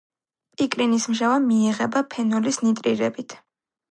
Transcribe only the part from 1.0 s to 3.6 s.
მჟავა მიიღება ფენოლის ნიტრირებით.